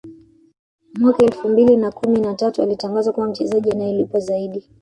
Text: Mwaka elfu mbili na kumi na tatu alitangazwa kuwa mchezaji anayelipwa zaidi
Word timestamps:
Mwaka 0.99 1.23
elfu 1.25 1.49
mbili 1.49 1.77
na 1.77 1.91
kumi 1.91 2.19
na 2.19 2.33
tatu 2.33 2.61
alitangazwa 2.61 3.13
kuwa 3.13 3.27
mchezaji 3.27 3.71
anayelipwa 3.71 4.19
zaidi 4.19 4.69